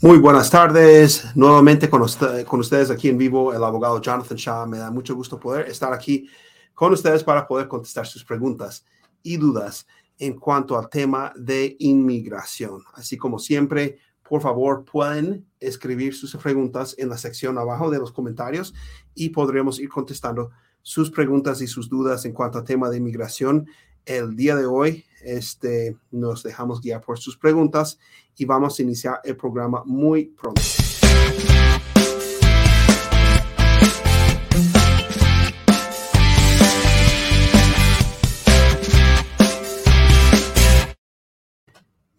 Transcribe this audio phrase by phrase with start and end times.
[0.00, 4.68] Muy buenas tardes, nuevamente con, ustedes aquí en vivo, el abogado Jonathan Shaw.
[4.68, 6.28] Me da mucho gusto poder estar aquí
[6.72, 8.86] con ustedes para poder contestar sus preguntas
[9.24, 12.84] y dudas en cuanto al tema de inmigración.
[12.94, 18.12] Así como siempre, por favor, pueden escribir sus preguntas en la sección abajo de los
[18.12, 18.74] comentarios
[19.16, 23.66] y podremos ir contestando sus preguntas y sus dudas en cuanto al tema de inmigración.
[24.06, 27.98] El día de hoy este, nos dejamos guiar por sus preguntas
[28.36, 30.62] y vamos a iniciar el programa muy pronto.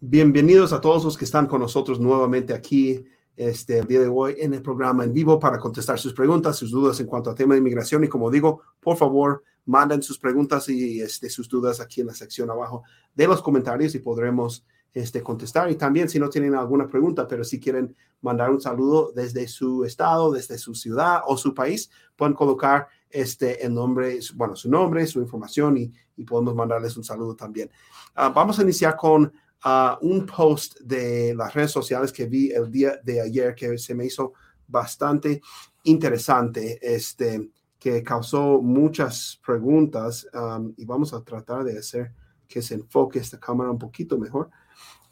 [0.02, 3.04] Bienvenidos a todos los que están con nosotros nuevamente aquí
[3.36, 6.70] este, el día de hoy en el programa en vivo para contestar sus preguntas, sus
[6.70, 8.02] dudas en cuanto al tema de inmigración.
[8.04, 12.14] Y como digo, por favor, manden sus preguntas y este, sus dudas aquí en la
[12.14, 12.82] sección abajo
[13.14, 15.70] de los comentarios y podremos este, contestar.
[15.70, 19.84] Y también si no tienen alguna pregunta, pero si quieren mandar un saludo desde su
[19.84, 25.06] estado, desde su ciudad o su país, pueden colocar este, el nombre, bueno, su nombre,
[25.06, 27.70] su información y, y podemos mandarles un saludo también.
[28.14, 29.24] Ah, vamos a iniciar con
[29.64, 33.94] uh, un post de las redes sociales que vi el día de ayer que se
[33.94, 34.32] me hizo
[34.66, 35.40] bastante
[35.84, 42.12] interesante, este, que causó muchas preguntas um, y vamos a tratar de hacer
[42.46, 44.50] que se enfoque esta cámara un poquito mejor.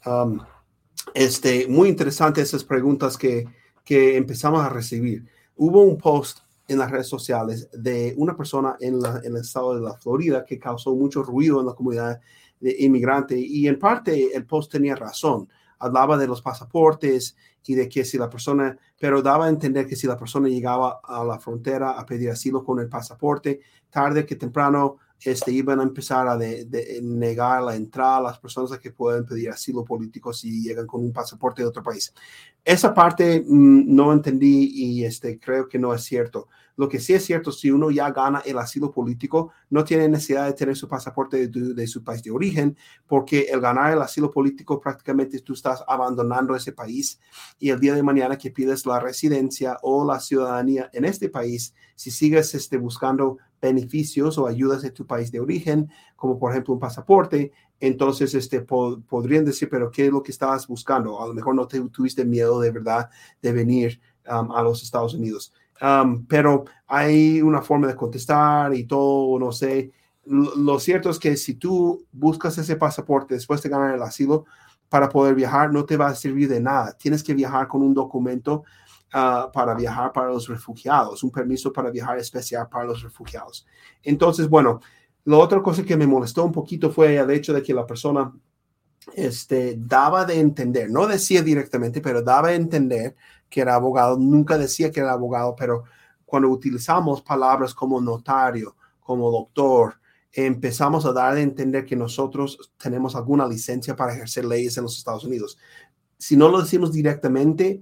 [0.05, 0.39] Um,
[1.15, 3.45] este, muy interesante esas preguntas que,
[3.83, 5.25] que empezamos a recibir.
[5.55, 9.73] Hubo un post en las redes sociales de una persona en, la, en, el estado
[9.73, 12.21] de la Florida que causó mucho ruido en la comunidad
[12.59, 15.49] de inmigrante y en parte el post tenía razón.
[15.79, 17.35] Hablaba de los pasaportes
[17.65, 21.01] y de que si la persona, pero daba a entender que si la persona llegaba
[21.03, 25.83] a la frontera a pedir asilo con el pasaporte, tarde que temprano este, iban a
[25.83, 26.37] empezar a
[27.01, 31.11] negar la entrada a las personas que pueden pedir asilo político si llegan con un
[31.11, 32.13] pasaporte de otro país.
[32.63, 36.47] Esa parte mm, no entendí y este, creo que no es cierto.
[36.79, 40.45] Lo que sí es cierto, si uno ya gana el asilo político, no tiene necesidad
[40.45, 44.79] de tener su pasaporte de, su país de origen, porque el ganar el asilo político
[44.79, 47.19] prácticamente tú estás abandonando ese país
[47.59, 51.73] y el día de mañana que pides la residencia o la ciudadanía en este país,
[51.95, 56.73] si sigues este, buscando beneficios o ayudas de tu país de origen, como por ejemplo
[56.73, 57.51] un pasaporte,
[57.81, 61.21] entonces este, podrían decir, pero ¿qué es lo que estabas buscando?
[61.21, 63.09] A lo mejor no te tuviste miedo de verdad
[63.41, 65.51] de venir um, a los Estados Unidos.
[65.81, 69.91] Um, pero hay una forma de contestar y todo, no sé.
[70.25, 74.45] Lo, cierto es que si tú buscas ese pasaporte después de ganar el asilo
[74.89, 76.95] para poder viajar, no te va a servir de nada.
[76.97, 78.63] Tienes que viajar con un documento
[79.13, 83.65] uh, para viajar para los refugiados, un permiso para viajar especial para los refugiados.
[84.03, 84.81] Entonces, bueno,
[85.25, 88.31] la otra cosa que me molestó un poquito fue el hecho de que la persona
[89.15, 93.15] este, daba de entender, no decía directamente, pero daba de entender
[93.49, 95.83] que era abogado, nunca decía que era abogado, pero
[96.25, 99.95] cuando utilizamos palabras como notario, como doctor,
[100.31, 104.97] empezamos a dar de entender que nosotros tenemos alguna licencia para ejercer leyes en los
[104.97, 105.57] Estados Unidos.
[106.17, 107.81] Si no lo decimos directamente,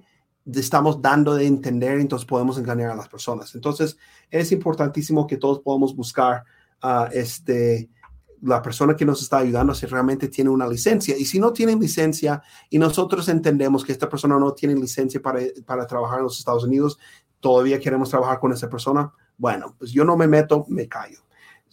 [0.55, 3.53] estamos dando de entender, entonces podemos engañar a las personas.
[3.55, 3.97] Entonces,
[4.31, 6.43] es importantísimo que todos podamos buscar
[6.83, 7.89] uh, este,
[8.41, 11.17] la persona que nos está ayudando si realmente tiene una licencia.
[11.17, 15.39] Y si no tienen licencia y nosotros entendemos que esta persona no tiene licencia para,
[15.65, 16.99] para trabajar en los Estados Unidos,
[17.39, 21.19] todavía queremos trabajar con esa persona, bueno, pues yo no me meto, me callo.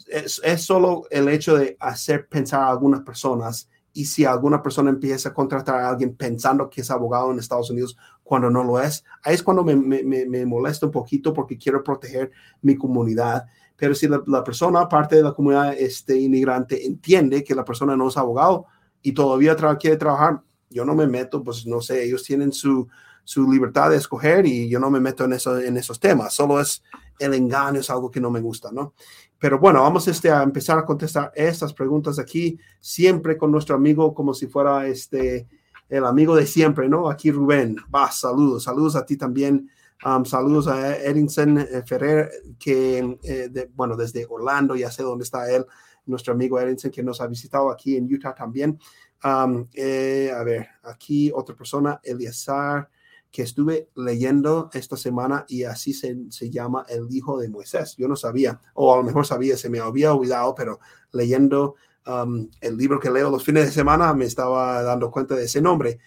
[0.08, 4.90] Es, es solo el hecho de hacer pensar a algunas personas y si alguna persona
[4.90, 8.80] empieza a contratar a alguien pensando que es abogado en Estados Unidos cuando no lo
[8.80, 13.46] es, ahí es cuando me, me, me molesta un poquito porque quiero proteger mi comunidad
[13.76, 18.08] pero si la, persona, parte de la comunidad este, inmigrante, entiende que la persona no
[18.08, 18.66] es abogado
[19.02, 22.88] y todavía quiere trabajar, yo no me meto, pues no sé, ellos tienen su,
[23.24, 26.60] su libertad de escoger y yo no me meto en, eso, en esos temas, solo
[26.60, 26.82] es
[27.18, 28.94] el engaño, es algo que no me gusta, ¿no?
[29.38, 34.14] Pero bueno, vamos este, a empezar a contestar estas preguntas aquí, siempre con nuestro amigo,
[34.14, 35.46] como si fuera este,
[35.88, 37.08] el amigo de siempre, ¿no?
[37.08, 39.68] Aquí Rubén, va, saludos, saludos a ti también,
[40.04, 45.50] Um, saludos a Edinson eh, Ferrer, que, eh, bueno, desde Orlando, ya sé dónde está
[45.50, 45.64] él,
[46.06, 48.78] nuestro amigo Edinson, que nos ha visitado aquí en Utah también.
[49.24, 52.90] Um, eh, a ver, aquí otra persona, Eliazar,
[53.30, 57.96] que estuve leyendo esta semana y así se, se, llama el hijo de Moisés.
[57.96, 60.80] Yo no sabía, o a lo mejor sabía, se me había olvidado, pero
[61.12, 61.76] leyendo
[62.06, 65.62] um, el libro que leo los fines de semana me estaba dando cuenta de ese
[65.62, 65.98] nombre.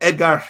[0.00, 0.42] Edgar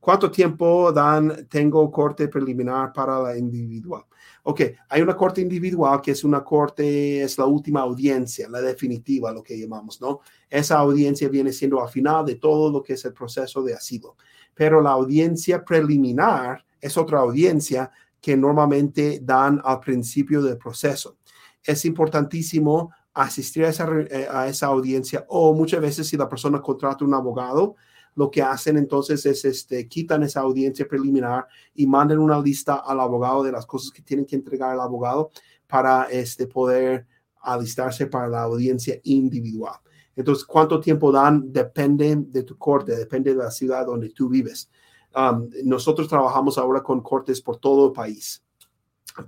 [0.00, 1.46] ¿Cuánto tiempo dan?
[1.48, 4.02] Tengo corte preliminar para la individual.
[4.42, 9.30] Ok, hay una corte individual que es una corte, es la última audiencia, la definitiva,
[9.32, 10.20] lo que llamamos, ¿no?
[10.48, 14.16] Esa audiencia viene siendo al final de todo lo que es el proceso de asilo.
[14.54, 21.18] Pero la audiencia preliminar es otra audiencia que normalmente dan al principio del proceso.
[21.62, 26.62] Es importantísimo asistir a esa, eh, a esa audiencia o muchas veces si la persona
[26.62, 27.76] contrata un abogado,
[28.14, 33.00] lo que hacen entonces es este, quitan esa audiencia preliminar y mandan una lista al
[33.00, 35.30] abogado de las cosas que tienen que entregar al abogado
[35.66, 37.06] para este, poder
[37.42, 39.76] alistarse para la audiencia individual.
[40.16, 41.52] Entonces, ¿cuánto tiempo dan?
[41.52, 44.70] Depende de tu corte, depende de la ciudad donde tú vives.
[45.14, 48.42] Um, nosotros trabajamos ahora con cortes por todo el país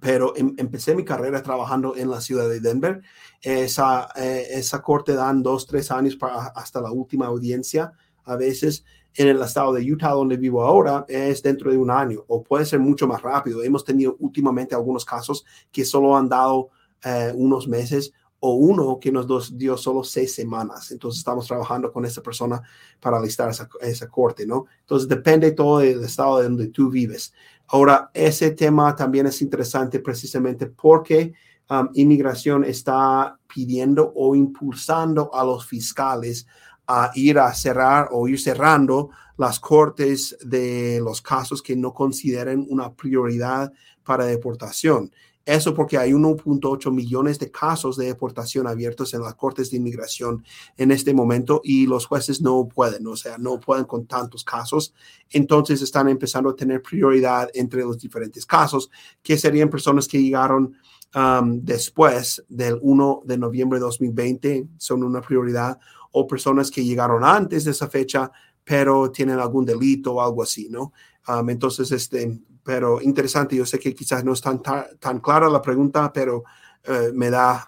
[0.00, 3.02] pero em, empecé mi carrera trabajando en la ciudad de Denver.
[3.40, 7.93] Esa, eh, esa corte dan dos, tres años para hasta la última audiencia
[8.25, 8.85] a veces
[9.15, 12.65] en el estado de Utah, donde vivo ahora, es dentro de un año o puede
[12.65, 13.63] ser mucho más rápido.
[13.63, 16.71] Hemos tenido últimamente algunos casos que solo han dado
[17.05, 18.13] eh, unos meses
[18.45, 20.91] o uno que nos dio solo seis semanas.
[20.91, 22.61] Entonces estamos trabajando con esa persona
[23.01, 24.67] para listar esa, esa corte, ¿no?
[24.81, 27.33] Entonces depende todo del estado de donde tú vives.
[27.69, 31.33] Ahora, ese tema también es interesante precisamente porque
[31.71, 36.47] um, inmigración está pidiendo o impulsando a los fiscales
[36.93, 42.67] a ir a cerrar o ir cerrando las cortes de los casos que no consideren
[42.69, 43.73] una prioridad
[44.05, 45.11] para deportación.
[45.44, 50.44] Eso porque hay 1.8 millones de casos de deportación abiertos en las cortes de inmigración
[50.77, 54.94] en este momento y los jueces no pueden, o sea, no pueden con tantos casos.
[55.31, 58.89] Entonces están empezando a tener prioridad entre los diferentes casos,
[59.21, 60.77] que serían personas que llegaron
[61.17, 65.77] um, después del 1 de noviembre de 2020, son una prioridad,
[66.12, 68.31] o personas que llegaron antes de esa fecha,
[68.64, 70.93] pero tienen algún delito o algo así, ¿no?
[71.29, 75.61] Um, entonces, este, pero interesante, yo sé que quizás no es tan, tan, clara la
[75.61, 76.44] pregunta, pero
[76.85, 77.67] eh, me, da,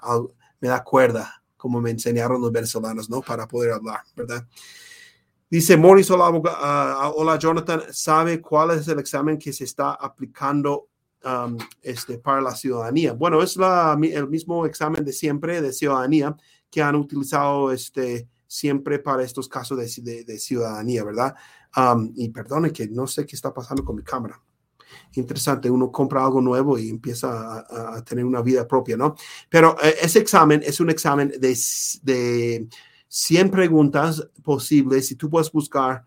[0.61, 3.21] me da cuerda, como me enseñaron los venezolanos, ¿no?
[3.21, 4.47] Para poder hablar, ¿verdad?
[5.51, 10.89] Dice Morris, hola, uh, hola Jonathan, ¿sabe cuál es el examen que se está aplicando
[11.25, 13.13] um, este, para la ciudadanía?
[13.13, 16.37] Bueno, es la, el mismo examen de siempre de ciudadanía
[16.71, 21.35] que han utilizado este, siempre para estos casos de, ciudadanía, ¿verdad?
[22.15, 24.41] Y perdone que no sé qué está pasando con mi cámara.
[25.15, 29.15] Interesante, uno compra algo nuevo y empieza a, tener una vida propia, ¿no?
[29.49, 31.59] Pero eh, ese examen es un examen de,
[32.03, 32.69] de
[33.09, 35.07] 100 preguntas posibles.
[35.07, 36.05] Si tú puedes buscar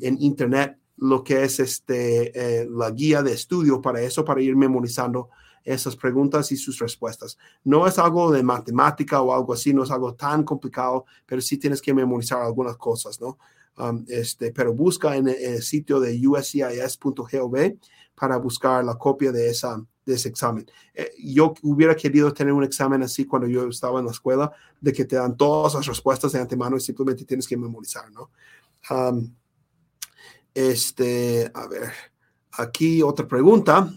[0.00, 4.54] en internet lo que es este, eh, la guía de estudio para eso, para ir
[4.54, 5.30] memorizando
[5.64, 7.38] esas preguntas y sus respuestas.
[7.64, 11.58] No es algo de matemática o algo así, no es algo tan complicado, pero sí
[11.58, 13.38] tienes que memorizar algunas cosas, ¿no?
[13.78, 17.56] Um, este, pero busca en el, sitio de uscis.gov
[18.14, 20.66] para buscar la copia de, esa, de ese examen.
[20.92, 24.92] Eh, yo hubiera querido tener un examen así cuando yo estaba en la escuela, de
[24.92, 28.30] que te dan todas las respuestas de antemano y simplemente tienes que memorizar, ¿no?
[28.90, 29.34] Um,
[30.52, 31.90] este, a ver,
[32.52, 33.90] aquí otra pregunta.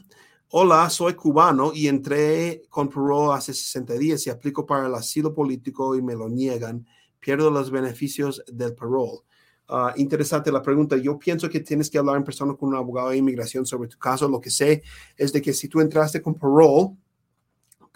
[0.56, 5.34] Hola, soy cubano y entré con parole hace 60 días y aplico para el asilo
[5.34, 6.86] político y me lo niegan.
[7.20, 9.22] Pierdo los beneficios del parole.
[9.68, 10.96] Ah, interesante la pregunta.
[10.96, 13.98] Yo pienso que tienes que hablar en persona con un abogado de inmigración sobre tu
[13.98, 14.30] caso.
[14.30, 14.84] Lo que sé
[15.18, 16.98] es de que si tú entraste con parole,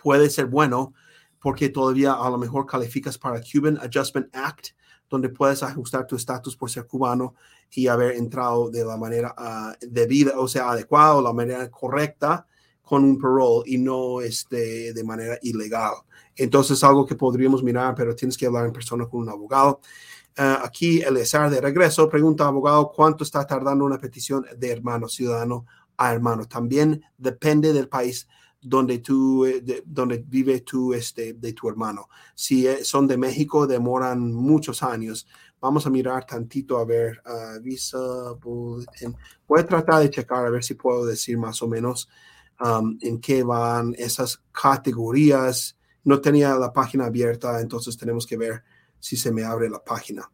[0.01, 0.95] puede ser bueno
[1.39, 4.69] porque todavía a lo mejor calificas para Cuban Adjustment Act,
[5.09, 7.35] donde puedes ajustar tu estatus por ser cubano
[7.71, 12.45] y haber entrado de la manera uh, debida, o sea, adecuada la manera correcta
[12.81, 15.93] con un parole y no este, de manera ilegal.
[16.35, 19.81] Entonces, algo que podríamos mirar, pero tienes que hablar en persona con un abogado.
[20.37, 25.65] Uh, aquí, Elezar de regreso pregunta, abogado, ¿cuánto está tardando una petición de hermano ciudadano
[25.97, 26.45] a hermano?
[26.45, 28.27] También depende del país
[28.61, 32.09] donde tú, eh, donde vive tú, este, de tu hermano.
[32.35, 35.27] Si eh, son de México, demoran muchos años.
[35.59, 37.97] Vamos a mirar tantito a ver, uh, visa,
[38.39, 42.09] Voy a tratar de checar a ver si puedo decir más o menos
[42.63, 45.77] um, en qué van esas categorías.
[46.03, 48.63] No tenía la página abierta, entonces tenemos que ver
[48.99, 50.29] si se me abre la página.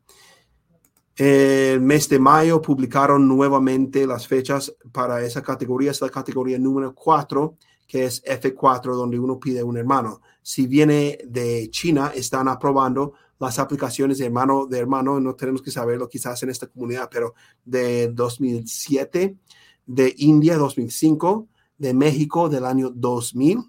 [1.15, 6.93] El mes de mayo publicaron nuevamente las fechas para esa categoría, es la categoría número
[6.93, 7.55] 4
[7.93, 10.19] que es F4, donde uno pide un hermano.
[10.41, 15.69] Si viene de China, están aprobando las aplicaciones de hermano de hermano, no tenemos que
[15.69, 19.37] saberlo quizás en esta comunidad, pero de 2007,
[19.85, 21.47] de India 2005,
[21.77, 23.59] de México del año 2000,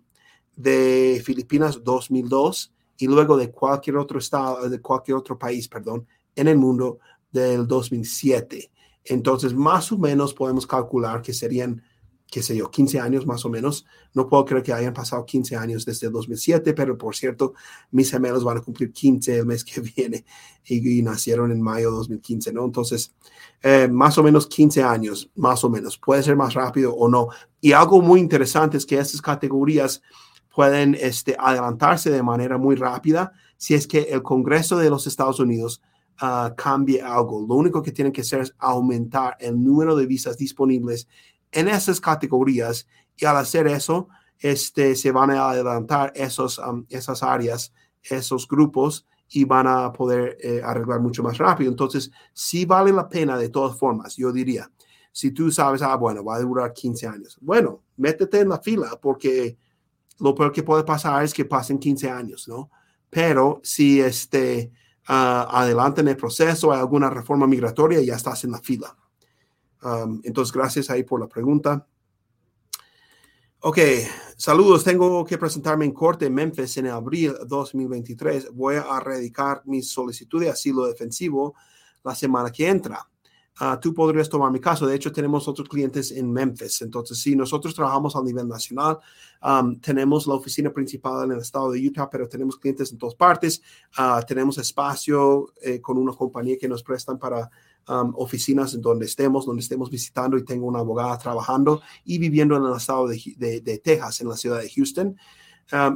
[0.57, 6.49] de Filipinas 2002 y luego de cualquier otro estado, de cualquier otro país, perdón, en
[6.49, 6.99] el mundo
[7.31, 8.71] del 2007.
[9.05, 11.83] Entonces, más o menos podemos calcular que serían
[12.35, 13.87] qué sé yo, 15 años más o menos.
[14.13, 17.55] No puedo creer que hayan pasado 15 años desde 2007, pero por cierto,
[17.93, 20.25] mis gemelos van a cumplir 15 el mes que viene
[20.65, 22.65] y, nacieron en mayo de 2015, ¿no?
[22.65, 23.15] Entonces,
[23.63, 25.97] eh, más o menos 15 años, más o menos.
[25.97, 27.29] Puede ser más rápido o no.
[27.61, 30.03] Y algo muy interesante es que estas categorías
[30.53, 35.39] pueden este, adelantarse de manera muy rápida si es que el Congreso de los Estados
[35.39, 35.81] Unidos
[36.21, 37.47] uh, cambie algo.
[37.47, 41.07] Lo único que tienen que hacer es aumentar el número de visas disponibles
[41.55, 44.09] en esas categorías y al hacer eso,
[44.39, 50.37] este, se van a adelantar esos, um, esas áreas, esos grupos y van a poder
[50.41, 51.71] eh, arreglar mucho más rápido.
[51.71, 54.71] Entonces, sí vale la pena de todas formas, yo diría.
[55.13, 57.39] Si tú sabes, ah, bueno, va a durar 15 años.
[57.41, 59.57] Bueno, métete en la fila porque
[60.19, 62.71] lo peor que puede pasar es que pasen 15 años, ¿no?
[63.09, 64.73] Pero si este,
[65.09, 68.95] uh, adelante en el proceso, hay alguna reforma migratoria, ya estás en la fila
[70.23, 71.87] entonces, gracias ahí por la pregunta.
[73.61, 73.79] Ok,
[74.37, 74.85] saludos.
[74.85, 78.53] Tengo que presentarme en corte en Memphis en abril 2023.
[78.53, 81.55] Voy a radicar mi solicitud de asilo defensivo
[82.03, 83.09] la semana que entra.
[83.57, 84.85] Ah, tú podrías tomar mi caso.
[84.87, 86.83] De hecho, tenemos otros clientes en Memphis.
[86.83, 88.99] Entonces, sí, nosotros trabajamos a nivel nacional.
[89.81, 93.63] tenemos la oficina principal en el estado de Utah, pero tenemos clientes en todas partes.
[93.97, 97.49] Ah, tenemos espacio eh, con una compañía que nos prestan para
[97.87, 102.65] Oficinas en donde estemos, donde estemos visitando y tengo una abogada trabajando y viviendo en
[102.65, 105.17] el estado de, Texas, en la ciudad de Houston.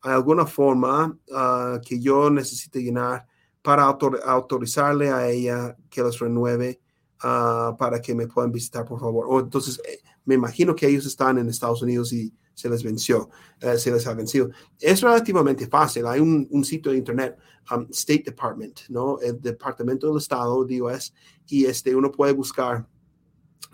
[0.03, 3.27] ¿Hay alguna forma uh, que yo necesite llenar
[3.63, 6.81] para autorizarle a ella que los renueve
[7.23, 9.27] uh, para que me puedan visitar, por favor?
[9.29, 13.31] O entonces, eh, me imagino que ellos están en Estados Unidos y se les venció,
[13.61, 14.51] eh, se les ha vencido.
[14.79, 16.07] Es relativamente fácil.
[16.07, 17.37] Hay un, sitio de internet,
[17.75, 19.19] um, State Department, ¿no?
[19.21, 21.15] El Departamento del Estado, DOS,
[21.47, 22.87] y este, uno puede buscar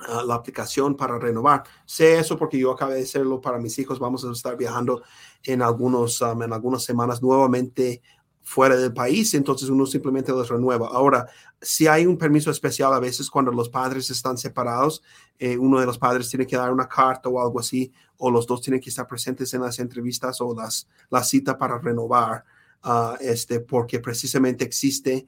[0.08, 1.64] uh, la aplicación para renovar.
[1.84, 3.98] Sé eso porque yo acabé de hacerlo para mis hijos.
[3.98, 5.02] Vamos a estar viajando
[5.42, 8.02] en, algunos, um, en algunas semanas nuevamente
[8.48, 10.86] fuera del país, entonces uno simplemente los renueva.
[10.92, 11.26] Ahora,
[11.60, 15.02] si hay un permiso especial a veces cuando los padres están separados,
[15.36, 18.46] eh, uno de los padres tiene que dar una carta o algo así, o los
[18.46, 22.44] dos tienen que estar presentes en las entrevistas o las, la cita para renovar,
[22.84, 25.26] uh, este, porque precisamente existe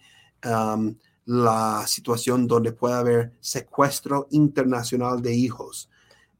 [1.24, 5.90] la situación donde puede haber secuestro internacional de hijos.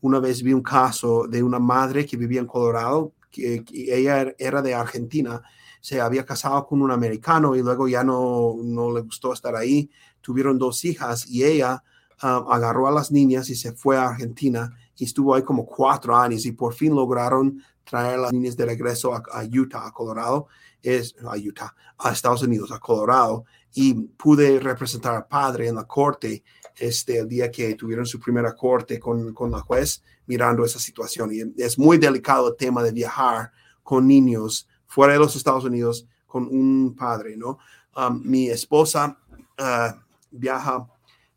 [0.01, 4.63] Una vez vi un caso de una madre que vivía en Colorado, que ella era
[4.63, 5.43] de Argentina,
[5.81, 9.91] se había casado con un americano y luego ya no, no le gustó estar ahí.
[10.21, 11.83] Tuvieron dos hijas y ella
[12.23, 16.17] um, agarró a las niñas y se fue a Argentina y estuvo ahí como cuatro
[16.17, 20.49] años y por fin lograron traer a las niñas de regreso a, Utah, a Colorado,
[20.83, 23.45] es a Utah, a Estados Unidos, a Colorado
[23.75, 26.43] y pude representar al padre en la corte
[26.77, 31.31] este, el día que tuvieron su primera corte con, con la juez mirando esa situación.
[31.33, 33.51] Y es muy delicado el tema de viajar
[33.83, 37.59] con niños fuera de los Estados Unidos con un padre, ¿no?
[37.97, 39.19] Um, mi esposa
[39.59, 39.99] uh,
[40.31, 40.87] viaja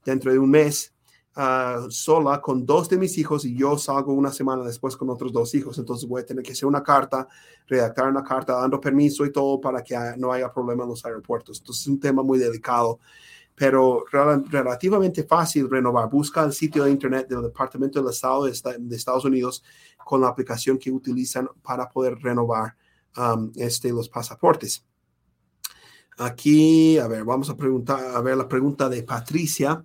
[0.04, 0.94] dentro de un mes
[1.36, 5.32] uh, sola con dos de mis hijos y yo salgo una semana después con otros
[5.32, 5.78] dos hijos.
[5.78, 7.28] Entonces voy a tener que hacer una carta,
[7.68, 11.60] redactar una carta dando permiso y todo para que no haya problema en los aeropuertos.
[11.60, 13.00] Entonces es un tema muy delicado,
[13.56, 14.06] pero
[14.50, 16.10] relativamente fácil renovar.
[16.10, 19.64] Busca el sitio de internet del Departamento del Estado de Estados Unidos
[20.04, 22.76] con la aplicación que utilizan para poder renovar
[23.18, 24.86] Um, este, los pasaportes.
[26.18, 29.84] Aquí, a ver, vamos a preguntar, a ver la pregunta de Patricia.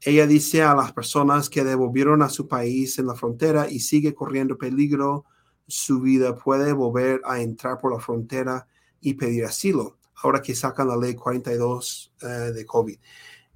[0.00, 4.14] Ella dice a las personas que devolvieron a su país en la frontera y sigue
[4.14, 5.24] corriendo peligro
[5.66, 8.66] su vida, puede volver a entrar por la frontera
[9.00, 12.98] y pedir asilo, ahora que sacan la ley 42 eh, de COVID.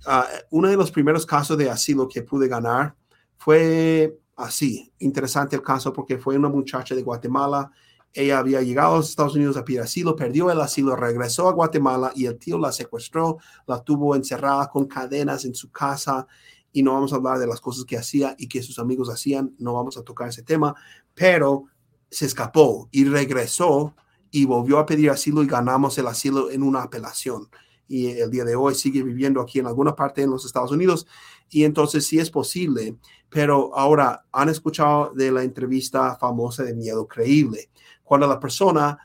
[0.06, 2.94] Uh, uno de los primeros casos de asilo que pude ganar
[3.36, 4.92] fue así.
[5.00, 7.70] Interesante el caso porque fue una muchacha de Guatemala.
[8.18, 11.52] Ella había llegado a los Estados Unidos a pedir asilo, perdió el asilo, regresó a
[11.52, 16.26] Guatemala y el tío la secuestró, la tuvo encerrada con cadenas en su casa
[16.72, 19.54] y no vamos a hablar de las cosas que hacía y que sus amigos hacían,
[19.58, 20.74] no vamos a tocar ese tema,
[21.14, 21.66] pero
[22.10, 23.94] se escapó y regresó
[24.32, 27.48] y volvió a pedir asilo y ganamos el asilo en una apelación.
[27.86, 31.06] Y el día de hoy sigue viviendo aquí en alguna parte en los Estados Unidos.
[31.48, 32.98] Y entonces sí es posible,
[33.30, 37.70] pero ahora han escuchado de la entrevista famosa de miedo creíble.
[38.08, 38.96] Cuando la persona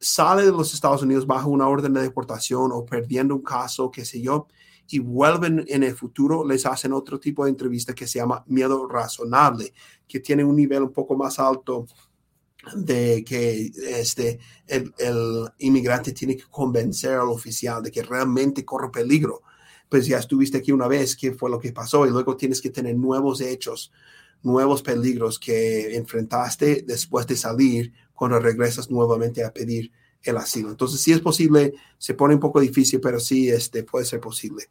[0.00, 4.02] sale de los Estados Unidos bajo una orden de deportación o perdiendo un caso, qué
[4.06, 4.46] sé yo,
[4.88, 8.88] y vuelven en el futuro, les hacen otro tipo de entrevista que se llama miedo
[8.88, 9.74] razonable,
[10.08, 11.84] que tiene un nivel un poco más alto
[12.74, 14.38] de que este,
[14.68, 19.42] el, inmigrante tiene que convencer al oficial de que realmente corre peligro.
[19.90, 22.70] Pues ya estuviste aquí una vez, qué fue lo que pasó, y luego tienes que
[22.70, 23.92] tener nuevos hechos,
[24.44, 29.90] nuevos peligros que enfrentaste después de salir cuando regresas nuevamente a pedir
[30.22, 30.70] el asilo.
[30.70, 34.70] Entonces, sí es posible, se pone un poco difícil, pero sí este, puede ser posible.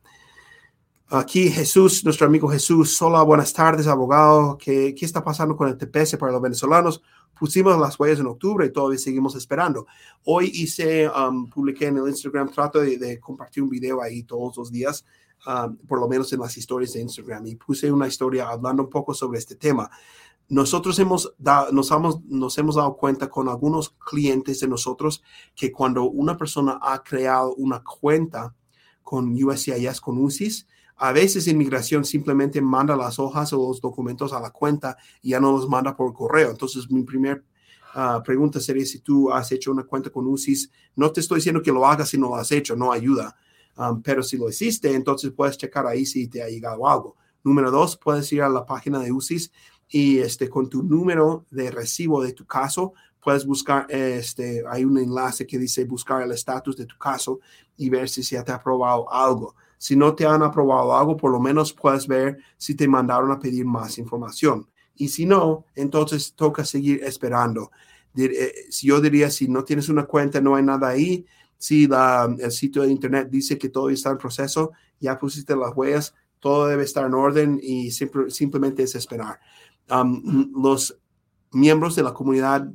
[1.09, 2.99] Aquí Jesús, nuestro amigo Jesús.
[3.01, 4.57] Hola, buenas tardes, abogado.
[4.57, 7.03] ¿Qué, ¿Qué está pasando con el TPS para los venezolanos?
[7.37, 9.85] Pusimos las huellas en octubre y todavía seguimos esperando.
[10.23, 14.71] Hoy hice, um, publiqué en el Instagram, trato de, compartir un video ahí todos los
[14.71, 15.05] días,
[15.47, 18.89] um, por lo menos en las historias de Instagram, y puse una historia hablando un
[18.89, 19.89] poco sobre este tema
[20.49, 21.33] nosotros hemos
[21.71, 25.23] nos, hemos, nos hemos dado cuenta con algunos clientes de nosotros
[25.55, 28.53] que cuando una persona ha creado una cuenta
[29.01, 34.39] con USCIS, con UCIS, a veces inmigración simplemente manda las hojas o los documentos a
[34.39, 36.51] la cuenta y ya no los manda por correo.
[36.51, 37.43] Entonces, mi primer
[37.95, 40.69] ah, pregunta sería si tú has hecho una cuenta con UCIS.
[40.95, 43.35] No te estoy diciendo que lo hagas si no lo has hecho, no ayuda.
[43.77, 47.15] Um, pero si lo hiciste, entonces puedes checar ahí si te ha llegado algo.
[47.43, 49.51] Número dos, puedes ir a la página de UCIS
[49.89, 54.97] y este, con tu número de recibo de tu caso, puedes buscar, este, hay un
[54.97, 57.39] enlace que dice buscar el estatus de tu caso
[57.77, 59.55] y ver si se te ha aprobado algo.
[59.77, 63.39] Si no te han aprobado algo, por lo menos puedes ver si te mandaron a
[63.39, 64.67] pedir más información.
[64.95, 67.71] Y si no, entonces toca seguir esperando.
[68.15, 71.25] Eh, yo diría, si no tienes una cuenta, no hay nada ahí.
[71.63, 75.73] Si la, el sitio de internet dice que todo está en proceso, ya pusiste las
[75.73, 79.39] huellas, todo debe estar en orden y simplemente es esperar
[79.87, 80.97] los
[81.51, 82.67] miembros de la comunidad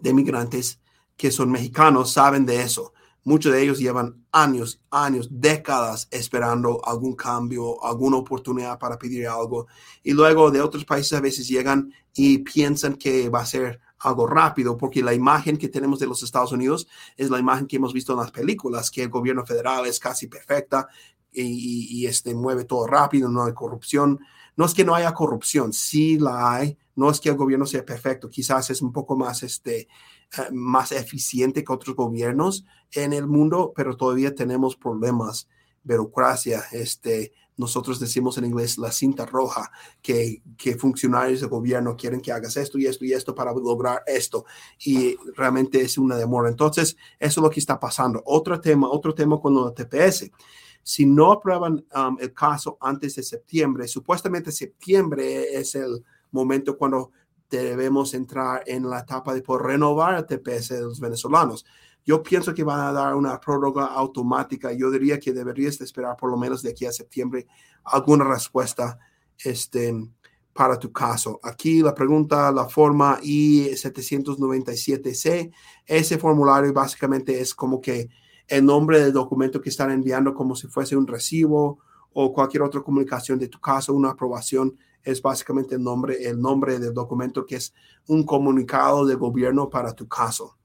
[0.00, 0.80] de migrantes
[1.14, 2.94] que son mexicanos saben de eso.
[3.22, 9.66] Muchos de ellos llevan años, años, décadas esperando algún cambio, alguna oportunidad para pedir algo.
[10.02, 14.26] Y luego de otros países a veces llegan y piensan que va a ser algo
[14.26, 17.92] rápido, porque la imagen que tenemos de los Estados Unidos es la imagen que hemos
[17.92, 20.88] visto en las películas, que el gobierno federal es casi perfecta
[21.32, 24.20] y, este, mueve todo rápido, no hay corrupción.
[24.56, 26.76] No es que no haya corrupción, sí la hay.
[26.96, 29.88] No es que el gobierno sea perfecto, quizás es un poco más, este, eh,
[30.52, 35.48] más eficiente que otros gobiernos en el mundo, pero todavía tenemos problemas.
[35.82, 39.70] Burocracia, este, nosotros decimos en inglés la cinta roja,
[40.02, 44.02] que, que funcionarios del gobierno quieren que hagas esto y esto y esto para lograr
[44.06, 44.44] esto.
[44.84, 46.48] Y realmente es una demora.
[46.48, 48.22] Entonces, eso es lo que está pasando.
[48.24, 50.30] Otro tema, otro tema con los TPS
[50.82, 57.10] si no aprueban um, el caso antes de septiembre, supuestamente septiembre es el momento cuando
[57.50, 61.66] debemos entrar en la etapa de por renovar el TPS de los venezolanos.
[62.10, 64.72] Yo pienso que van a dar una prórroga automática.
[64.72, 67.46] Yo diría que deberías de esperar por lo menos de aquí a septiembre
[67.84, 68.98] alguna respuesta
[69.38, 69.94] este,
[70.52, 71.38] para tu caso.
[71.40, 75.52] Aquí la pregunta, la forma I-797C,
[75.86, 78.08] ese formulario básicamente es como que
[78.48, 81.78] el nombre del documento que están enviando como si fuese un recibo
[82.12, 86.80] o cualquier otra comunicación de tu caso, una aprobación, es básicamente el nombre, el nombre
[86.80, 87.72] del documento que es
[88.08, 90.56] un comunicado de gobierno para tu caso.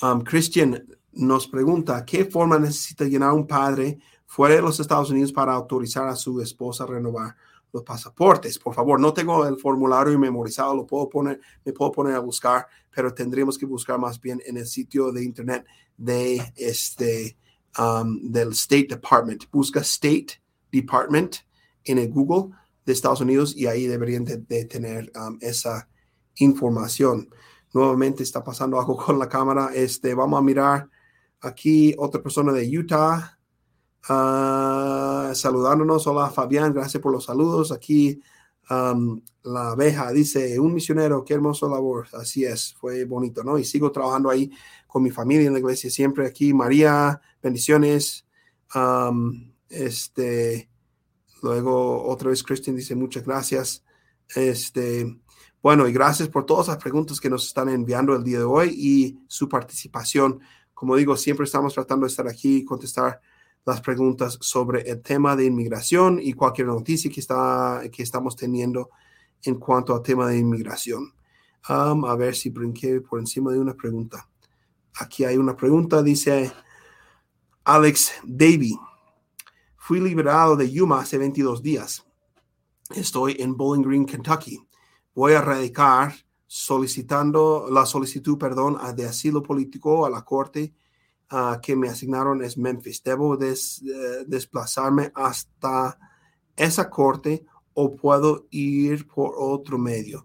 [0.00, 5.32] Um, Christian nos pregunta, ¿qué forma necesita llenar un padre fuera de los Estados Unidos
[5.32, 7.34] para autorizar a su esposa a renovar
[7.72, 8.58] los pasaportes?
[8.58, 12.66] Por favor, no tengo el formulario memorizado, lo puedo poner, me puedo poner a buscar,
[12.94, 17.36] pero tendríamos que buscar más bien en el sitio de internet de este,
[17.78, 19.44] um, del State Department.
[19.50, 21.36] Busca State Department
[21.84, 22.54] en el Google
[22.86, 25.88] de Estados Unidos y ahí deberían de, tener um, esa
[26.36, 27.28] información.
[27.72, 29.70] Nuevamente está pasando algo con la cámara.
[29.74, 30.88] Este, vamos a mirar
[31.40, 33.38] aquí otra persona de Utah
[34.08, 36.06] uh, saludándonos.
[36.06, 37.72] Hola Fabián, gracias por los saludos.
[37.72, 38.20] Aquí
[38.70, 42.06] la abeja dice, un misionero, qué hermoso labor.
[42.12, 43.58] Así es, fue bonito, ¿no?
[43.58, 44.50] Y sigo trabajando ahí
[44.86, 46.52] con mi familia en la iglesia, siempre aquí.
[46.52, 48.26] María, bendiciones.
[49.70, 50.68] este,
[51.42, 53.84] luego otra vez Christian dice, muchas gracias.
[54.34, 55.18] Este,
[55.68, 58.70] bueno, y gracias por todas las preguntas que nos están enviando el día de hoy
[58.70, 60.40] y su participación.
[60.72, 63.20] Como digo, siempre estamos tratando de estar aquí y contestar
[63.66, 68.88] las preguntas sobre el tema de inmigración y cualquier noticia que, está, que estamos teniendo
[69.42, 71.12] en cuanto al tema de inmigración.
[71.64, 74.26] a ver si brinqué por encima de una pregunta.
[74.98, 76.50] Aquí hay una pregunta, dice
[77.64, 78.74] Alex Davy.
[79.76, 82.06] Fui liberado de Yuma hace 22 días.
[82.88, 84.66] Estoy en Bowling Green, Kentucky.
[85.18, 86.14] Voy a radicar
[86.46, 90.72] solicitando la solicitud, perdón, de asilo político a la corte
[91.60, 93.02] que me asignaron es Memphis.
[93.02, 95.98] ¿Debo desplazarme hasta
[96.54, 100.24] esa corte o puedo ir por otro medio?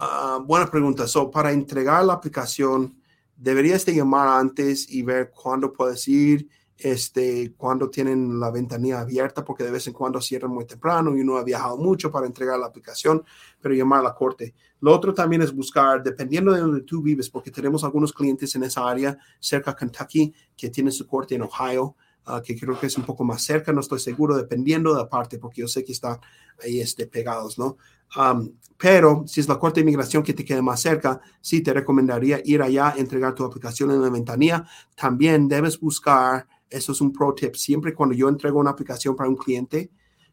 [0.00, 1.06] Ah, buena pregunta.
[1.06, 2.96] So, para entregar la aplicación,
[3.36, 6.48] deberías de llamar antes y ver cuándo puedes ir
[6.82, 11.20] este, cuando tienen la ventanilla abierta, porque de vez en cuando cierran muy temprano y
[11.20, 13.24] uno ha viajado mucho para entregar la aplicación,
[13.60, 14.54] pero llamar a la corte.
[14.80, 18.64] Lo otro también es buscar, dependiendo de donde tú vives, porque tenemos algunos clientes en
[18.64, 21.94] esa área cerca de Kentucky que tienen su corte en Ohio,
[22.26, 25.08] ah, que creo que es un poco más cerca, no estoy seguro, dependiendo de la
[25.08, 26.18] parte, porque yo sé que están
[26.62, 27.76] ahí este, pegados, ¿no?
[28.76, 32.40] pero si es la Corte de Inmigración que te queda más cerca, sí te recomendaría
[32.44, 34.66] ir allá, entregar tu aplicación en la ventanilla.
[34.94, 37.54] También debes buscar eso es un pro tip.
[37.54, 39.90] Siempre cuando yo entrego una aplicación para un cliente,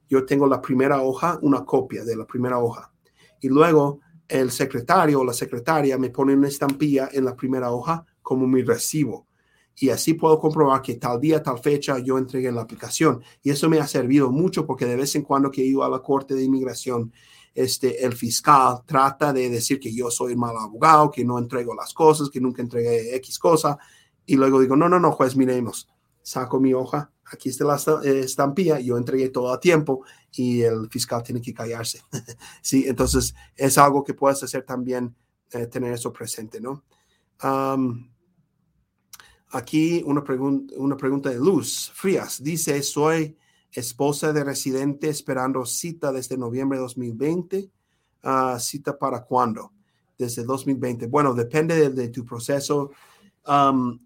[0.10, 2.91] yo tengo la primera hoja, una copia de la primera hoja.
[3.41, 8.06] Y luego el secretario o la secretaria me pone una estampilla en la primera hoja
[8.21, 9.28] como mi recibo.
[9.75, 13.23] Y así puedo comprobar que tal día, tal fecha yo entregué la aplicación.
[13.41, 15.89] Y eso me ha servido mucho porque de vez en cuando que he ido a
[15.89, 17.13] la Corte de Inmigración,
[17.54, 21.93] este, el fiscal trata de decir que yo soy mal abogado, que no entrego las
[21.93, 23.78] cosas, que nunca entregué X cosa.
[24.25, 25.88] Y luego digo, no, no, no, juez, miremos
[26.29, 30.87] saco mi hoja, aquí está la eh, estampilla, yo entregué todo a tiempo y el
[30.87, 32.03] fiscal tiene que callarse.
[32.61, 35.15] sí, entonces es algo que puedes hacer también,
[35.51, 36.83] eh, tener eso presente, ¿no?
[39.51, 42.43] aquí una, pregunta una pregunta de Luz Frías.
[42.43, 43.37] Dice, soy
[43.71, 47.71] esposa de residente esperando cita desde noviembre de 2020.
[48.23, 49.71] Ah, ¿Cita para cuándo?
[50.17, 51.07] Desde 2020.
[51.07, 52.91] Bueno, depende de tu proceso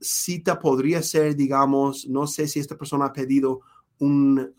[0.01, 3.61] cita podría ser, digamos, no sé si esta persona ha pedido
[3.99, 4.53] un,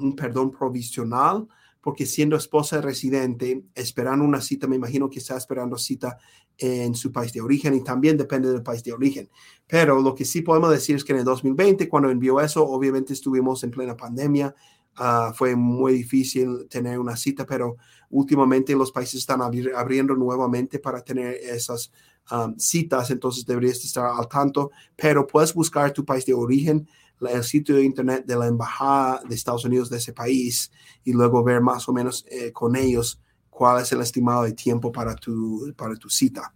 [0.00, 1.46] un perdón provisional,
[1.80, 6.18] porque siendo esposa residente, esperando una cita, me imagino que está esperando cita
[6.60, 9.30] en su país de origen y también depende del país de origen.
[9.66, 13.14] Pero lo que sí podemos decir es que en el 2020, cuando envió eso, obviamente
[13.14, 14.54] estuvimos en plena pandemia,
[14.96, 17.76] ah, fue muy difícil tener una cita, pero
[18.10, 21.90] últimamente los países están abriendo nuevamente para tener esas
[22.32, 26.88] Um, citas, entonces deberías estar al tanto, pero puedes buscar tu país de origen,
[27.20, 30.70] el sitio de internet de la embajada de Estados Unidos de ese país
[31.02, 34.92] y luego ver más o menos eh, con ellos cuál es el estimado de tiempo
[34.92, 36.54] para tu, para tu cita.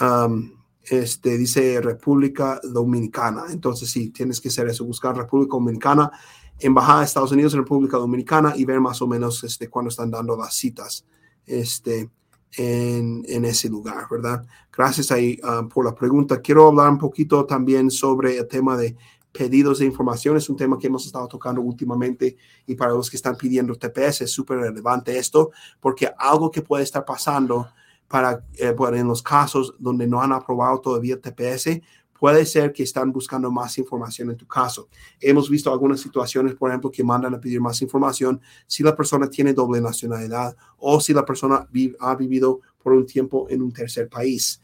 [0.00, 0.52] Um,
[0.84, 3.46] este dice República Dominicana.
[3.50, 6.12] Entonces, sí, tienes que hacer eso, buscar República Dominicana,
[6.58, 10.10] Embajada de Estados Unidos en República Dominicana y ver más o menos este, cuándo están
[10.10, 11.04] dando las citas.
[11.46, 12.10] Este,
[12.56, 14.44] en, en ese lugar, ¿verdad?
[14.72, 16.40] Gracias ahí ah, por la pregunta.
[16.40, 18.96] Quiero hablar un poquito también sobre el tema de
[19.32, 20.36] pedidos de información.
[20.36, 22.36] Es un tema que hemos estado tocando últimamente
[22.66, 26.84] y para los que están pidiendo TPS es súper relevante esto porque algo que puede
[26.84, 27.68] estar pasando
[28.06, 31.80] para, eh, en los casos donde no han aprobado todavía TPS
[32.24, 34.88] puede ser que están buscando más información en tu caso.
[35.20, 39.28] Hemos visto algunas situaciones, por ejemplo, que mandan a pedir más información si la persona
[39.28, 41.68] tiene doble nacionalidad o si la persona
[42.00, 44.58] ha vivido por un tiempo en un tercer país.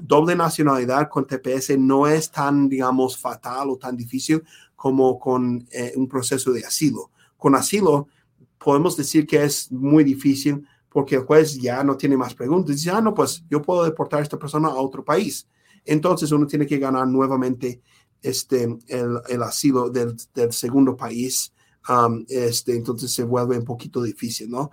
[0.00, 4.42] Doble nacionalidad con TPS no es tan, digamos, fatal o tan difícil
[4.74, 7.12] como con eh, un proceso de asilo.
[7.36, 8.08] Con asilo
[8.58, 12.74] podemos decir que es muy difícil porque el juez ya no tiene más preguntas.
[12.74, 15.46] Dice, ah, no, pues yo puedo deportar a esta persona a otro país
[15.90, 17.82] entonces uno tiene que ganar nuevamente
[18.22, 21.52] este, el, el asilo del, del, segundo país.
[21.88, 24.70] Um, este, entonces se vuelve un poquito difícil, ¿no?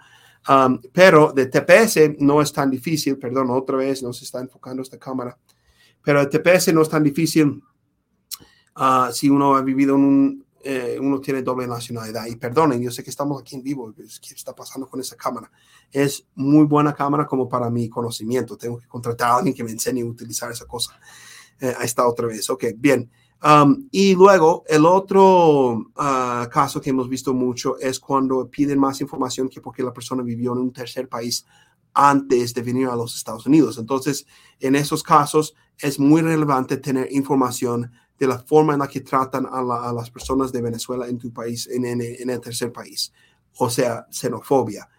[0.47, 4.81] Um, pero de TPS no es tan difícil, perdón, otra vez no se está enfocando
[4.81, 5.37] esta cámara,
[6.03, 7.63] pero de TPS no es tan difícil
[8.77, 12.25] uh, si uno ha vivido en un, eh, uno tiene doble nacionalidad.
[12.27, 15.51] Y perdonen, yo sé que estamos aquí en vivo, ¿qué está pasando con esa cámara?
[15.91, 18.57] Es muy buena cámara como para mi conocimiento.
[18.57, 20.99] Tengo que contratar a alguien que me enseñe a utilizar esa cosa.
[21.59, 22.49] Eh, ahí está otra vez.
[22.49, 23.09] Ok, bien.
[23.43, 28.99] Um, y luego, el otro ah, caso que hemos visto mucho es cuando piden más
[28.99, 31.45] información que porque la persona vivió en un tercer país
[31.93, 33.77] antes de venir a los Estados Unidos.
[33.77, 34.25] Entonces,
[34.59, 39.45] en esos casos es muy relevante tener información de la forma en la que tratan
[39.49, 39.61] a,
[39.93, 43.13] las personas de Venezuela en tu país, en, el tercer país.
[43.57, 44.89] O sea, xenofobia.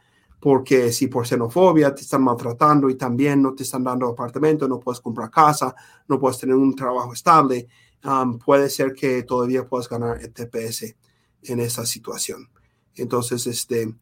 [0.40, 4.78] Porque si por xenofobia te están maltratando y también no te están dando apartamento, no
[4.78, 5.74] puedes comprar casa,
[6.07, 7.66] no puedes tener un trabajo estable,
[8.04, 10.94] um, puede ser que todavía puedas ganar el TPS
[11.42, 12.48] en esa situación.
[12.94, 13.92] Entonces, este,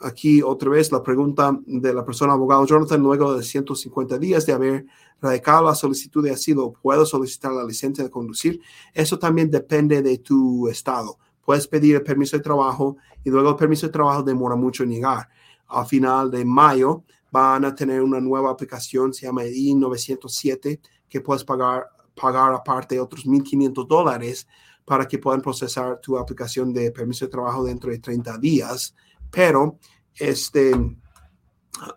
[0.00, 4.52] aquí otra vez la pregunta de la persona abogado Jonathan, luego de 150 días de
[4.52, 4.86] haber
[5.24, 8.60] radicado la solicitud de asilo, ¿puedo solicitar la licencia de conducir?
[8.92, 11.18] Eso también depende de tu estado.
[11.44, 14.90] Puedes pedir el permiso de trabajo y luego el permiso de trabajo demora mucho en
[14.90, 15.28] llegar.
[15.66, 21.44] A final de mayo van a tener una nueva aplicación, se llama I-907, que puedes
[21.44, 24.46] pagar, pagar aparte otros 1.500 dólares
[24.84, 28.94] para que puedan procesar tu aplicación de permiso de trabajo dentro de 30 días.
[29.30, 29.78] Pero
[30.14, 30.72] este,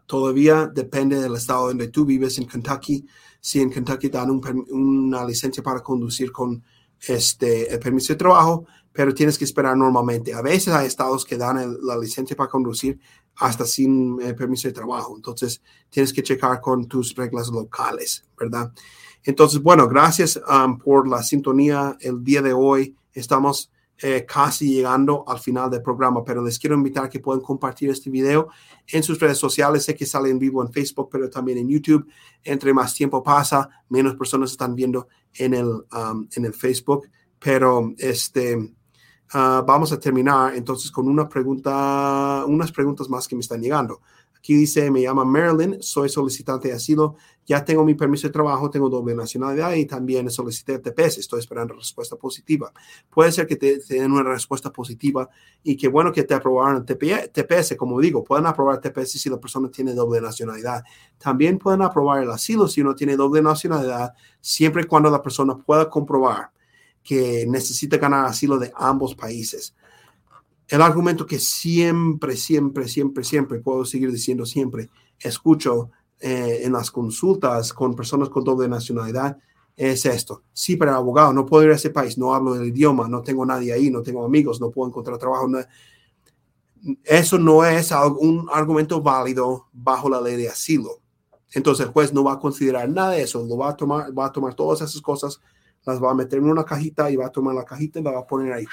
[0.05, 3.05] todavía depende del estado donde tú vives en Kentucky.
[3.39, 6.63] Si en Kentucky dan una licencia para conducir con
[7.07, 10.33] este, el permiso de trabajo, pero tienes que esperar normalmente.
[10.33, 12.99] A veces hay estados que dan la licencia para conducir
[13.35, 15.15] hasta sin el permiso de trabajo.
[15.15, 18.71] Entonces, tienes que checar con tus reglas locales, ¿verdad?
[19.23, 22.95] Entonces, bueno, gracias um, por la sintonía el día de hoy.
[23.13, 27.89] Estamos eh, casi llegando al final del programa, pero les quiero invitar que puedan compartir
[27.89, 28.49] este video
[28.85, 29.85] en sus redes sociales.
[29.85, 32.07] Sé que sale en vivo en Facebook, pero también en YouTube.
[32.43, 37.09] Entre más tiempo pasa, menos personas están viendo en el, um, en el Facebook.
[37.39, 43.41] Pero este, uh, vamos a terminar entonces con una pregunta, unas preguntas más que me
[43.41, 44.01] están llegando.
[44.47, 48.69] Aquí dice, me llama Marilyn, soy solicitante de asilo, ya tengo mi permiso de trabajo,
[48.69, 52.71] tengo doble nacionalidad y también solicité TPS, estoy esperando respuesta positiva.
[53.09, 55.29] Puede ser que te, den una respuesta positiva
[55.63, 59.69] y que bueno que te aprobaron TPS, como digo, pueden aprobar TPS si la persona
[59.69, 60.81] tiene doble nacionalidad.
[61.17, 65.57] También pueden aprobar el asilo si uno tiene doble nacionalidad, siempre y cuando la persona
[65.57, 66.51] pueda comprobar
[67.03, 69.75] que necesita ganar asilo de ambos países
[70.67, 76.91] el argumento que siempre, siempre, siempre, siempre, puedo seguir diciendo siempre, escucho eh, en las
[76.91, 79.37] consultas con personas con doble nacionalidad,
[79.75, 80.43] es esto.
[80.51, 83.45] Sí, pero abogado, no puedo ir a ese país, no hablo el idioma, no tengo
[83.45, 85.47] nadie ahí, no tengo amigos, no puedo encontrar trabajo.
[87.03, 91.01] Eso no es un argumento válido bajo la ley de asilo.
[91.53, 94.25] Entonces el juez no va a considerar nada de eso, lo va a tomar, va
[94.25, 95.39] a tomar todas esas cosas,
[95.85, 98.11] las va a meter en una cajita y va a tomar la cajita y la
[98.11, 98.65] va a poner ahí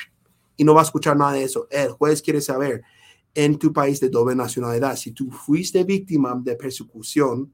[0.57, 1.67] y no va a escuchar nada de eso.
[1.71, 2.83] El juez quiere saber
[3.35, 7.53] en tu país de doble nacionalidad si tú fuiste víctima de persecución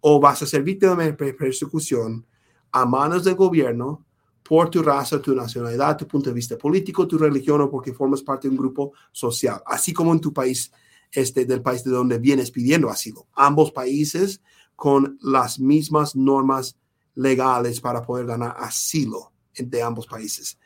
[0.00, 2.26] o vas a ser víctima de persecución
[2.72, 4.04] a manos del gobierno
[4.42, 8.22] por tu raza, tu nacionalidad, tu punto de vista político, tu religión o porque formas
[8.22, 10.72] parte de un grupo social, así como en tu país,
[11.12, 13.28] este, del país de donde vienes pidiendo asilo.
[13.34, 14.42] Ambos países
[14.74, 16.76] con las mismas normas
[17.14, 20.58] legales para poder ganar asilo de ambos países.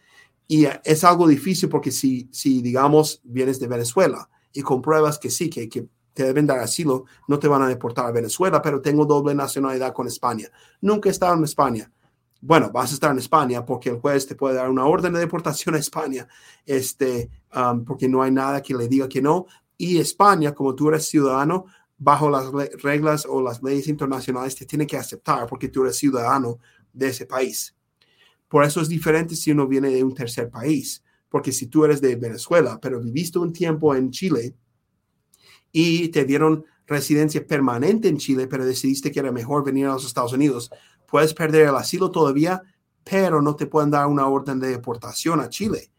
[0.49, 5.51] Y es algo difícil porque si, si digamos, vienes de Venezuela y compruebas que sí,
[5.51, 9.05] que, que te deben dar asilo, no te van a deportar a Venezuela, pero tengo
[9.05, 10.49] doble nacionalidad con España.
[10.81, 11.93] Nunca he estado en España.
[12.41, 15.21] Bueno, vas a estar en España porque el juez te puede dar una orden de
[15.21, 16.27] deportación a España,
[16.65, 19.47] este, um, porque no hay nada que le diga que no.
[19.77, 21.67] Y España, como tú eres ciudadano,
[21.99, 22.51] bajo las
[22.83, 26.59] reglas o las leyes internacionales, te tiene que aceptar porque tú eres ciudadano
[26.95, 27.76] de ese país.
[28.49, 32.01] Por eso es diferente si uno viene de un tercer país, porque si tú eres
[32.01, 34.55] de Venezuela, pero viviste un tiempo en Chile
[35.73, 40.07] y te dieron residencia permanente en Chile, pero decidiste que era mejor venir a los
[40.07, 40.71] Estados Unidos,
[41.07, 42.63] puedes perder el asilo todavía,
[43.05, 45.91] pero no te pueden dar una orden de deportación a Chile,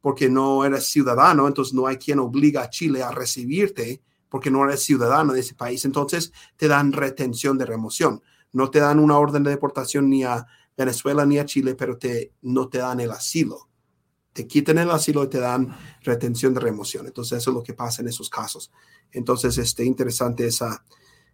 [0.00, 4.64] porque no eres ciudadano, entonces no hay quien obliga a Chile a recibirte porque no
[4.64, 9.18] eres ciudadano de ese país, entonces te dan retención de remoción, no te dan una
[9.18, 13.10] orden de deportación ni a Venezuela ni a Chile, pero te, no te dan el
[13.10, 13.68] asilo.
[14.32, 17.06] Te quitan el asilo y te dan retención de remoción.
[17.06, 18.72] Entonces, eso es lo que pasa en esos casos.
[19.10, 20.84] Entonces, este, interesante esa,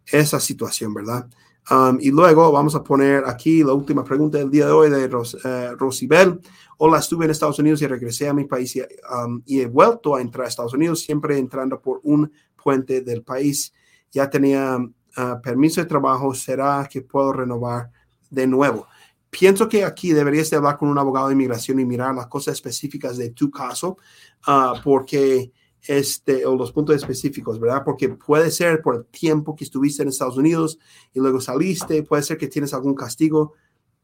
[0.06, 1.28] esa situación, ¿verdad?
[1.70, 5.06] Um, y luego vamos a poner aquí la última pregunta del día de hoy de
[5.06, 6.40] Ros, uh, Rosibel.
[6.78, 10.16] Hola, estuve en Estados Unidos y regresé a mi país y, um, y, he vuelto
[10.16, 13.74] a entrar a Estados Unidos, siempre entrando por un puente del país.
[14.10, 16.34] Ya tenía uh, permiso de trabajo.
[16.34, 17.90] ¿Será que puedo renovar
[18.30, 18.86] de nuevo?
[19.30, 22.54] Pienso que aquí deberías de hablar con un abogado de inmigración y mirar las cosas
[22.54, 23.98] específicas de tu caso,
[24.46, 27.82] uh, porque este, o los puntos específicos, ¿verdad?
[27.84, 30.78] Porque puede ser por el tiempo que estuviste en Estados Unidos
[31.14, 33.54] y luego saliste, puede ser que tienes algún castigo.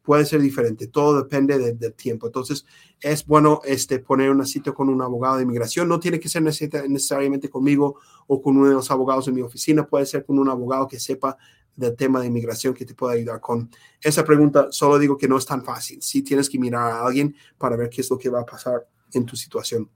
[0.03, 0.87] puede ser diferente.
[0.87, 2.27] Todo depende del tiempo.
[2.27, 2.67] Entonces,
[3.01, 5.89] es bueno este, poner una cita con un abogado de inmigración.
[5.89, 9.87] No tiene que ser necesariamente conmigo o con uno de los abogados de mi oficina.
[9.87, 11.39] Puede ser con un abogado que sepa
[11.77, 14.69] del tema de inmigración que te pueda ayudar con esa pregunta.
[14.71, 16.01] Solo digo que no es tan fácil.
[16.03, 18.87] Sí tienes que mirar a alguien para ver qué es lo que va a pasar
[19.13, 19.91] en tu situación.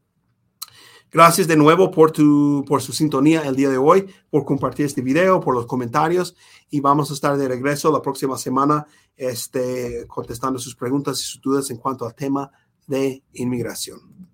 [1.10, 5.00] Gracias de nuevo por, tu, por su sintonía el día de hoy, por compartir este
[5.00, 6.36] video, por los comentarios
[6.68, 8.86] y vamos a estar de regreso la próxima semana
[9.16, 12.50] este, contestando sus preguntas y sus dudas en cuanto al tema
[12.86, 14.27] de inmigración.